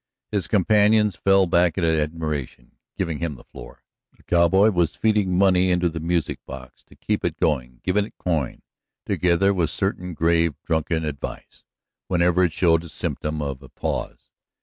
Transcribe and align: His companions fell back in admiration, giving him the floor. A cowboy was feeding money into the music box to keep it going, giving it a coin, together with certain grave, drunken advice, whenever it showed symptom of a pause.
His 0.31 0.47
companions 0.47 1.15
fell 1.15 1.45
back 1.45 1.77
in 1.77 1.83
admiration, 1.83 2.71
giving 2.97 3.19
him 3.19 3.35
the 3.35 3.43
floor. 3.43 3.83
A 4.17 4.23
cowboy 4.23 4.71
was 4.71 4.95
feeding 4.95 5.37
money 5.37 5.69
into 5.69 5.89
the 5.89 5.99
music 5.99 6.43
box 6.47 6.83
to 6.85 6.95
keep 6.95 7.23
it 7.23 7.39
going, 7.39 7.81
giving 7.83 8.05
it 8.05 8.15
a 8.19 8.23
coin, 8.23 8.63
together 9.05 9.53
with 9.53 9.69
certain 9.69 10.15
grave, 10.15 10.55
drunken 10.65 11.05
advice, 11.05 11.65
whenever 12.07 12.43
it 12.43 12.51
showed 12.51 12.89
symptom 12.89 13.43
of 13.43 13.61
a 13.61 13.69
pause. 13.69 14.31